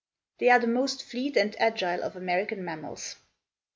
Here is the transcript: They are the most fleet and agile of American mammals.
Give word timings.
They 0.39 0.49
are 0.49 0.57
the 0.57 0.65
most 0.65 1.03
fleet 1.03 1.37
and 1.37 1.55
agile 1.61 2.03
of 2.03 2.15
American 2.15 2.65
mammals. 2.65 3.17